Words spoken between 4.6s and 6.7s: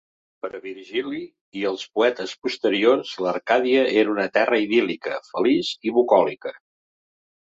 idíl·lica, feliç i bucòlica.